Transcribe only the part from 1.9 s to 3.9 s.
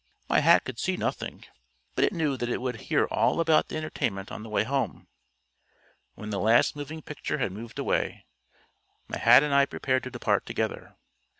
but it knew that it would hear all about the